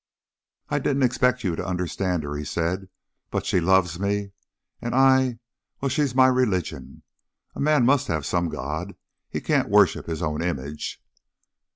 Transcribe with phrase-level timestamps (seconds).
[0.69, 2.89] "I didn't expect you to understand her," he said.
[3.29, 4.31] "But she loves me.
[4.81, 5.37] And I
[5.79, 7.03] well, she is my religion.
[7.53, 8.95] A man must have some God;
[9.29, 10.99] he can't worship his own image."